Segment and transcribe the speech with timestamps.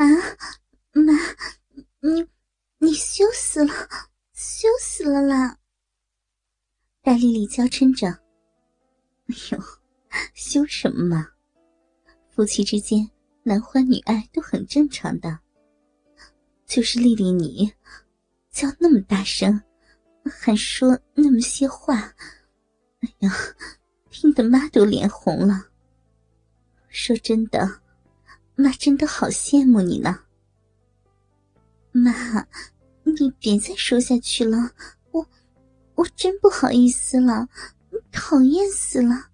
[0.00, 0.06] 啊，
[0.92, 1.12] 妈，
[2.00, 2.26] 你
[2.78, 3.74] 你羞死了，
[4.32, 5.58] 羞死了啦！
[7.02, 8.08] 戴丽丽娇嗔着
[9.28, 9.62] ：“哎呦，
[10.32, 11.28] 羞什么嘛？
[12.30, 13.10] 夫妻之间
[13.42, 15.38] 男欢女爱都很正常的。
[16.64, 17.70] 就是丽丽你，
[18.50, 19.62] 叫那么大声，
[20.24, 22.14] 还说那么些话，
[23.00, 23.30] 哎呀，
[24.08, 25.68] 听得妈都脸红了。
[26.88, 27.80] 说真的。”
[28.60, 30.20] 妈真的好羡慕你呢，
[31.92, 32.12] 妈，
[33.04, 34.72] 你别再说下去了，
[35.12, 35.26] 我
[35.94, 37.48] 我真不好意思了，
[38.12, 39.30] 讨厌死了，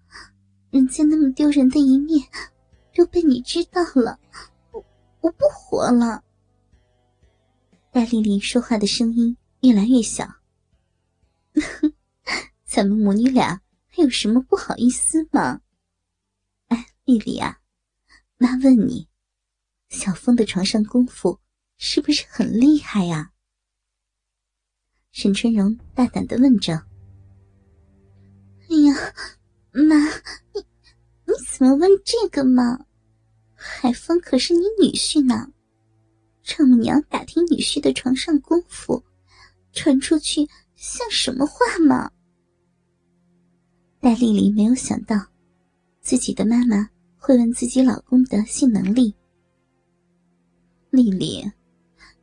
[0.71, 2.25] 人家那么丢人的一面
[2.95, 4.17] 都被你知道了，
[4.71, 4.85] 我
[5.19, 6.23] 我不活了。
[7.91, 10.25] 戴丽丽说话的声音越来越小，
[12.63, 15.59] 咱们母女俩还有什么不好意思吗？
[16.69, 17.59] 哎，丽丽啊，
[18.37, 19.05] 妈问你。
[19.89, 21.39] 小峰的床上功夫
[21.77, 23.31] 是不是很厉害呀？
[25.11, 26.73] 沈春荣大胆的问着。
[28.69, 29.13] 哎呀，
[29.71, 29.95] 妈，
[30.53, 30.61] 你
[31.25, 32.85] 你怎么问这个嘛？
[33.55, 35.51] 海峰可是你女婿呢，
[36.43, 39.03] 丈母娘打听女婿的床上功夫，
[39.71, 42.11] 传出去像什么话吗？
[43.99, 45.15] 戴丽丽没有想到，
[46.01, 49.15] 自己的妈妈会问自己老公的性能力。
[50.97, 51.51] 丽丽，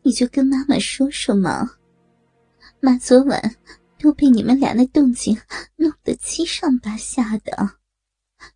[0.02, 1.76] 你就跟妈妈说说嘛。
[2.80, 3.56] 妈昨晚
[3.98, 5.40] 都被你们俩那动静
[5.76, 7.78] 弄得七上八下的，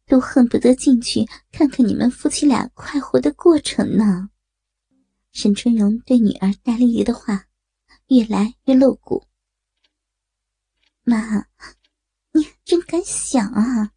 [0.06, 4.28] 都恨不得进去看看你们夫妻俩快活的过程呢。
[5.33, 7.44] 沈春荣对女儿戴丽丽的话
[8.08, 9.24] 越来越露骨。
[11.05, 11.46] 妈，
[12.33, 13.92] 你真敢想啊！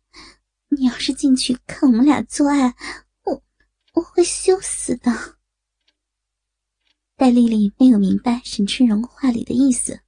[0.69, 2.73] 你要是进去看我们俩做爱，
[3.23, 3.43] 我
[3.93, 5.11] 我会羞死的。
[7.21, 10.01] 戴丽丽没有明白沈春荣话里的意思。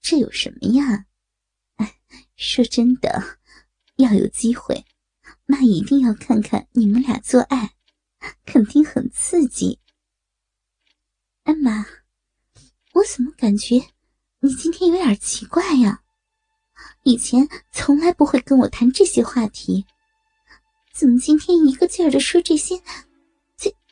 [0.00, 1.04] 这有什么呀？
[1.76, 2.00] 哎，
[2.36, 3.38] 说真的，
[3.96, 4.86] 要有机会，
[5.44, 7.72] 妈一定要看看你们俩做爱，
[8.46, 9.78] 肯定很刺激。
[11.42, 11.84] 哎妈，
[12.94, 13.74] 我怎么感觉
[14.38, 16.00] 你今天有点奇怪呀？
[17.02, 19.84] 以前从来不会跟我谈这些话题，
[20.94, 22.82] 怎么今天一个劲儿的说这些？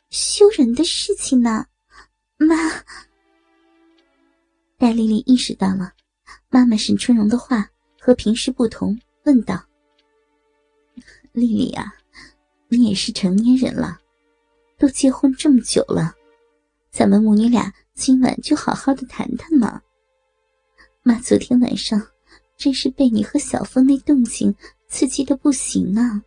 [0.09, 1.67] 羞人的事情呢，
[2.37, 2.55] 妈。
[4.77, 5.93] 戴丽丽意识到了
[6.49, 9.63] 妈妈沈春荣的话和平时不同，问道
[11.31, 11.93] ：“丽丽啊，
[12.69, 13.99] 你也是成年人了，
[14.79, 16.15] 都结婚这么久了，
[16.89, 19.79] 咱们母女俩今晚就好好的谈谈嘛。
[21.03, 22.01] 妈昨天晚上
[22.57, 24.55] 真是被你和小峰那动静
[24.87, 26.23] 刺激的不行啊，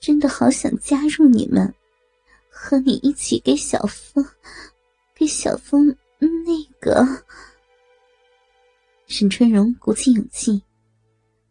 [0.00, 1.72] 真的好想加入你们。”
[2.58, 4.26] 和你一起给小峰，
[5.14, 7.06] 给小峰那个。
[9.06, 10.62] 沈春荣鼓起勇气，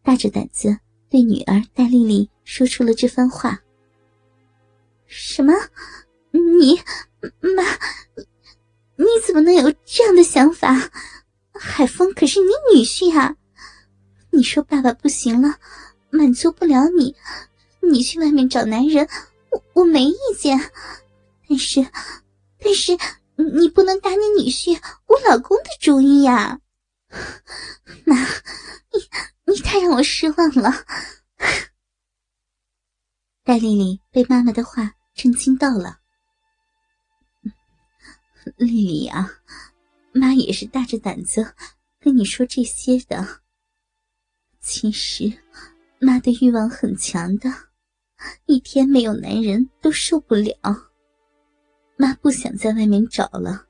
[0.02, 0.76] 大着胆子
[1.08, 3.62] 对女儿戴丽丽说出了这番话。
[5.06, 5.54] 什么？
[6.32, 6.76] 你
[7.40, 7.64] 妈？
[8.96, 10.90] 你怎么能有这样的想法？
[11.54, 13.36] 海峰可是你女婿啊！
[14.32, 15.60] 你说爸爸不行了，
[16.10, 17.16] 满足不了你，
[17.80, 19.08] 你去外面找男人。
[19.52, 20.60] 我我没意见，
[21.48, 21.82] 但是，
[22.60, 22.98] 但是
[23.60, 26.60] 你不能打你女婿我老公的主意呀，
[28.06, 30.72] 妈，你你太让我失望了。
[33.44, 36.00] 戴丽丽被妈妈的话震惊到了。
[38.58, 39.30] 丽丽啊，
[40.14, 41.54] 妈也是大着胆子
[42.00, 43.42] 跟你说这些的。
[44.62, 45.32] 其实，
[46.00, 47.52] 妈的欲望很强的。
[48.46, 50.56] 一天没有男人都受不了，
[51.98, 53.66] 妈不想在外面找了，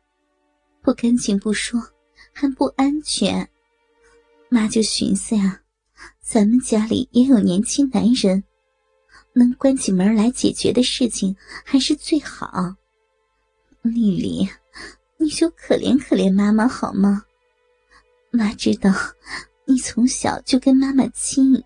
[0.82, 1.80] 不干净不说，
[2.34, 3.48] 还不安全。
[4.50, 5.62] 妈就寻思呀，
[6.22, 8.44] 咱们家里也有年轻男人，
[9.34, 12.76] 能关起门来解决的事情还是最好。
[13.82, 14.50] 丽丽，
[15.18, 17.24] 你就可怜可怜妈妈好吗？
[18.32, 18.92] 妈知道
[19.66, 21.64] 你从小就跟妈妈亲。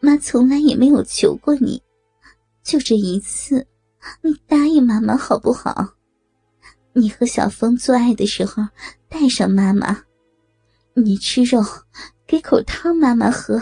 [0.00, 1.80] 妈从来也没有求过你，
[2.64, 3.64] 就这一次，
[4.22, 5.94] 你答应妈妈好不好？
[6.92, 8.66] 你和小峰做爱的时候
[9.08, 10.04] 带上妈妈，
[10.94, 11.62] 你吃肉，
[12.26, 13.60] 给口汤妈妈喝，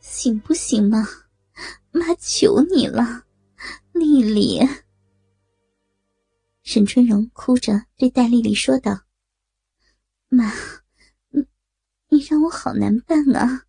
[0.00, 1.06] 行不行嘛？
[1.90, 3.24] 妈求你了，
[3.92, 4.60] 丽丽。
[6.62, 9.02] 沈春荣哭着对戴丽丽说道
[10.28, 10.52] ：“妈，
[11.30, 11.46] 你
[12.08, 13.64] 你让我好难办啊，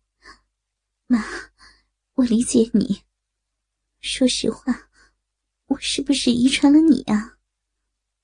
[1.06, 1.24] 妈。”
[2.18, 3.02] 我理解你，
[4.00, 4.87] 说实话，
[5.80, 7.38] 是不是遗传了你啊？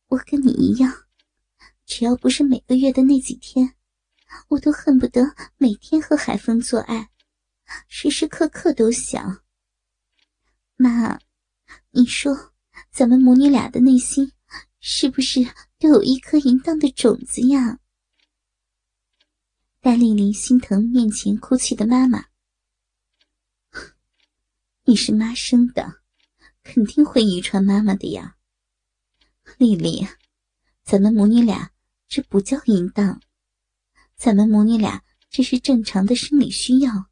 [0.08, 0.92] 我跟你一样，
[1.86, 3.74] 只要不是每个月的那几天，
[4.48, 7.10] 我都恨不得每天和海风做爱，
[7.88, 9.42] 时时刻刻都想。
[10.76, 11.18] 妈，
[11.90, 12.52] 你说
[12.90, 14.32] 咱们母女俩的内心
[14.80, 15.40] 是不是
[15.78, 17.78] 都有一颗淫荡的种子呀？
[19.80, 22.26] 戴丽丽心疼面前哭泣的妈妈，
[24.84, 26.00] 你是妈生的，
[26.64, 28.36] 肯定会遗传妈妈的呀。
[29.58, 30.08] 丽丽，
[30.82, 31.70] 咱们母女俩
[32.08, 33.20] 这不叫淫荡，
[34.16, 37.10] 咱们母女俩这是正常的生理需要，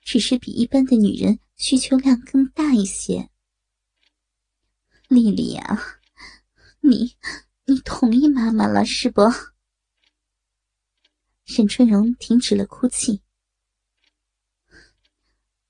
[0.00, 3.28] 只是比一般的女人需求量更大一些。
[5.08, 6.00] 丽丽呀，
[6.80, 7.16] 你
[7.64, 9.22] 你同意妈妈了是不？
[11.44, 13.22] 沈春荣停止了哭泣，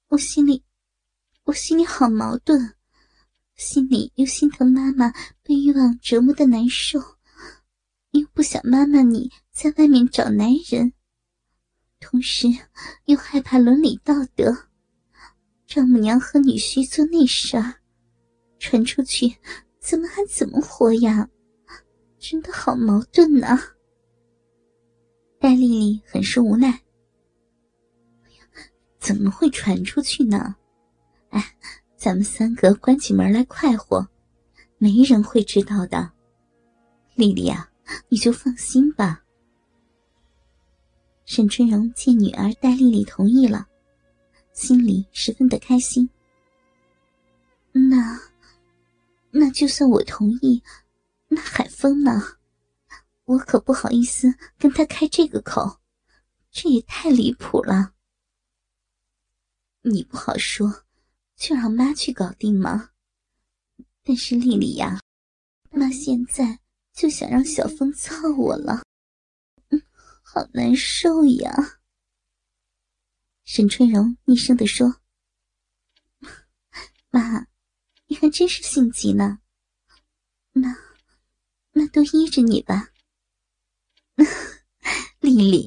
[0.09, 0.63] 我心里，
[1.47, 2.75] 我心里好矛盾。
[3.55, 5.13] 心里又心疼妈妈
[5.45, 6.99] 被欲望折磨的难受，
[8.11, 10.93] 又不想妈妈你在外面找男人，
[12.01, 12.49] 同时
[13.05, 14.55] 又害怕伦理道德，
[15.67, 17.75] 丈母娘和女婿做那事儿，
[18.59, 19.37] 传出去，
[19.79, 21.29] 咱们还怎么活呀？
[22.19, 23.57] 真的好矛盾呐！
[25.39, 26.83] 戴丽丽很是无奈，
[28.99, 30.57] 怎么会传出去呢？
[32.07, 34.07] 咱们三个关起门来快活，
[34.79, 36.13] 没人会知道的。
[37.17, 37.69] 丽丽啊，
[38.09, 39.25] 你就放心吧。
[41.25, 43.67] 沈春荣见女儿戴丽丽同意了，
[44.53, 46.09] 心里十分的开心。
[47.73, 48.17] 那，
[49.33, 50.63] 那就算我同意，
[51.27, 52.23] 那海峰呢？
[53.25, 55.81] 我可不好意思跟他开这个口，
[56.53, 57.95] 这也太离谱了。
[59.83, 60.86] 你不好说。
[61.37, 62.91] 就让妈去搞定吗？
[64.03, 65.01] 但是丽丽呀，
[65.71, 66.61] 妈现在
[66.93, 68.83] 就想让小峰操我了，
[69.69, 69.83] 嗯，
[70.23, 71.81] 好难受呀。
[73.45, 75.01] 沈春荣厉声的说
[77.11, 77.47] ：“妈，
[78.07, 79.41] 你还真是性急呢。
[80.53, 80.75] 那，
[81.73, 82.91] 那都依着你吧。
[85.21, 85.67] 丽丽，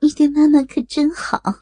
[0.00, 1.60] 你对妈妈可真好，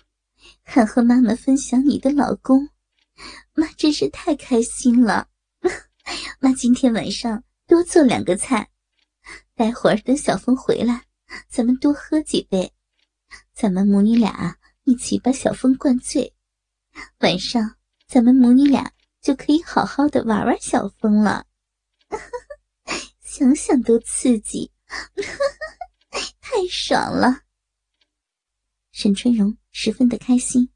[0.62, 2.70] 还和妈妈分享你的老公。”
[3.55, 5.29] 妈真是太开心了，
[6.41, 8.70] 妈今天晚上多做两个菜，
[9.55, 11.05] 待会儿等小峰回来，
[11.49, 12.73] 咱们多喝几杯，
[13.53, 16.32] 咱们母女俩一起把小峰灌醉，
[17.19, 17.76] 晚上
[18.06, 21.47] 咱们母女俩就可以好好的玩玩小峰了，
[23.21, 24.71] 想想都刺激，
[26.41, 27.43] 太爽了。
[28.93, 30.71] 沈春荣十分的开心，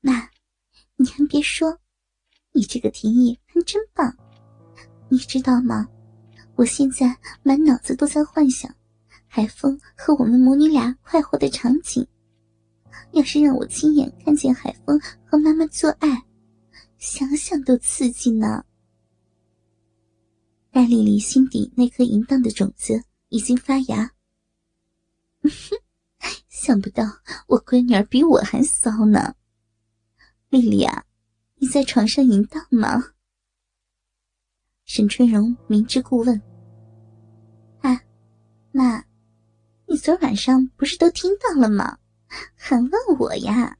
[0.00, 0.29] 妈。
[1.00, 1.74] 你还别说，
[2.52, 4.14] 你这个提议还真棒。
[5.08, 5.88] 你知道吗？
[6.56, 8.70] 我现在满脑子都在幻想
[9.26, 12.06] 海风和我们母女俩快活的场景。
[13.12, 16.22] 要是让我亲眼看见海风和妈妈做爱，
[16.98, 18.62] 想想都刺激呢。
[20.70, 24.12] 戴丽丽心底那颗淫荡的种子已经发芽。
[26.50, 27.04] 想不到
[27.46, 29.34] 我闺女儿比我还骚呢。
[30.50, 31.04] 丽丽啊，
[31.58, 33.12] 你在床上淫荡吗？
[34.84, 36.42] 沈春荣明知故问。
[37.82, 38.02] 啊，
[38.72, 39.04] 妈，
[39.86, 41.96] 你昨晚上不是都听到了吗？
[42.56, 43.78] 还问我呀？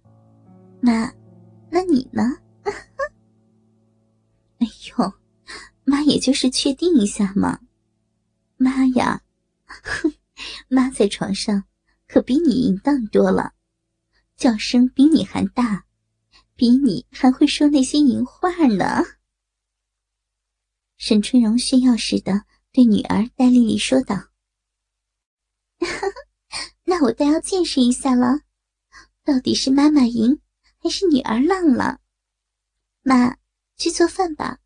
[0.81, 1.13] 妈，
[1.71, 2.23] 那你呢？
[4.59, 4.67] 哎
[4.97, 5.13] 呦，
[5.83, 7.59] 妈也就是确定一下嘛。
[8.57, 9.21] 妈呀，
[9.67, 10.13] 哼，
[10.71, 11.65] 妈在床上
[12.07, 13.55] 可比你淫荡多了，
[14.37, 15.85] 叫声比你还大。
[16.61, 19.03] 比你还会说那些淫话呢。
[20.99, 24.29] 沈春荣炫耀似的对女儿戴丽丽说道
[26.85, 28.41] ：“那我倒要见识一下了，
[29.25, 30.39] 到底是妈妈赢
[30.77, 32.03] 还是女儿浪了？
[33.01, 33.39] 妈，
[33.79, 34.59] 去做饭吧，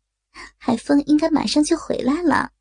[0.57, 2.51] 海峰应该马上就回来了。”